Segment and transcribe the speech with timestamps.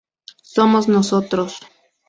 [0.55, 1.51] Somos nosotros.